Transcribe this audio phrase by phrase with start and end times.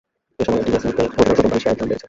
[0.39, 1.99] এই সময়ে ডিএসইতে অধিকাংশ কোম্পানির শেয়ারের দাম বেড়েছে।